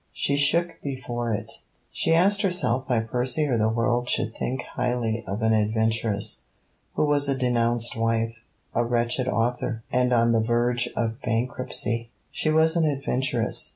[0.13, 1.51] She shook before it.
[1.91, 6.41] She asked herself why Percy or the world should think highly of an adventuress,
[6.95, 8.33] who was a denounced wife,
[8.73, 12.09] a wretched author, and on the verge of bankruptcy.
[12.31, 13.69] She was an adventuress.